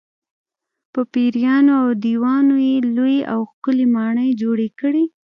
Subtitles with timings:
[0.93, 5.03] په پېریانو او دیوانو یې لویې او ښکلې ماڼۍ جوړې کړې.